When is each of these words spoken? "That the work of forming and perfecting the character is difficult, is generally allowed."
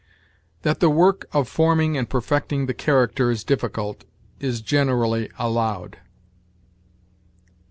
"That 0.63 0.79
the 0.79 0.89
work 0.89 1.27
of 1.31 1.47
forming 1.47 1.95
and 1.95 2.09
perfecting 2.09 2.65
the 2.65 2.73
character 2.73 3.29
is 3.29 3.43
difficult, 3.43 4.03
is 4.39 4.61
generally 4.61 5.29
allowed." 5.37 5.99